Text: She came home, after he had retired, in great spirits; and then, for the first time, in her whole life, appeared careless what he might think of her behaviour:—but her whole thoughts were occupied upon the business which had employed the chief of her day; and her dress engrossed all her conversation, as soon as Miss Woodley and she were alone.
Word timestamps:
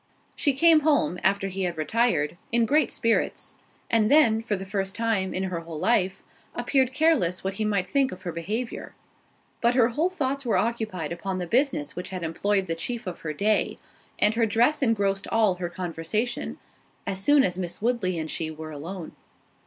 She 0.35 0.53
came 0.53 0.79
home, 0.79 1.19
after 1.23 1.47
he 1.47 1.61
had 1.61 1.77
retired, 1.77 2.35
in 2.51 2.65
great 2.65 2.91
spirits; 2.91 3.53
and 3.87 4.09
then, 4.09 4.41
for 4.41 4.55
the 4.55 4.65
first 4.65 4.95
time, 4.95 5.31
in 5.31 5.43
her 5.43 5.59
whole 5.59 5.77
life, 5.77 6.23
appeared 6.55 6.91
careless 6.91 7.43
what 7.43 7.53
he 7.53 7.65
might 7.65 7.85
think 7.85 8.11
of 8.11 8.23
her 8.23 8.31
behaviour:—but 8.31 9.75
her 9.75 9.89
whole 9.89 10.09
thoughts 10.09 10.43
were 10.43 10.57
occupied 10.57 11.11
upon 11.11 11.37
the 11.37 11.45
business 11.45 11.95
which 11.95 12.09
had 12.09 12.23
employed 12.23 12.65
the 12.65 12.73
chief 12.73 13.05
of 13.05 13.19
her 13.19 13.31
day; 13.31 13.77
and 14.17 14.33
her 14.33 14.47
dress 14.47 14.81
engrossed 14.81 15.27
all 15.27 15.53
her 15.61 15.69
conversation, 15.69 16.57
as 17.05 17.23
soon 17.23 17.43
as 17.43 17.59
Miss 17.59 17.79
Woodley 17.79 18.17
and 18.17 18.31
she 18.31 18.49
were 18.49 18.71
alone. 18.71 19.11